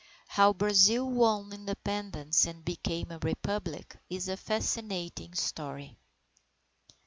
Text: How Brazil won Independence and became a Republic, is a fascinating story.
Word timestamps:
How 0.29 0.51
Brazil 0.51 1.07
won 1.07 1.53
Independence 1.53 2.45
and 2.47 2.65
became 2.65 3.11
a 3.11 3.19
Republic, 3.19 3.97
is 4.09 4.29
a 4.29 4.35
fascinating 4.35 5.35
story. 5.35 5.95